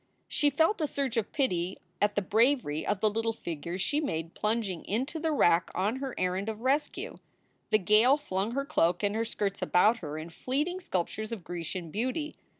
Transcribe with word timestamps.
She 0.27 0.49
felt 0.49 0.81
a 0.81 0.87
surge 0.87 1.15
of 1.15 1.31
pity 1.31 1.77
at 2.01 2.15
the 2.15 2.23
bravery 2.23 2.83
of 2.87 3.01
the 3.01 3.09
little 3.11 3.33
figure 3.33 3.77
she 3.77 4.01
made 4.01 4.33
plunging 4.33 4.83
into 4.85 5.19
the 5.19 5.31
wrack 5.31 5.69
on 5.75 5.97
her 5.97 6.15
errand 6.17 6.49
of 6.49 6.61
rescue. 6.61 7.19
The 7.69 7.77
gale 7.77 8.17
flung 8.17 8.53
her 8.53 8.65
cloak 8.65 9.03
and 9.03 9.13
her 9.13 9.23
skirts 9.25 9.61
about 9.61 9.97
her 9.97 10.17
in 10.17 10.31
fleeting 10.31 10.79
sculptures 10.79 11.31
of 11.31 11.43
Grecian 11.43 11.91
beauty. 11.91 12.35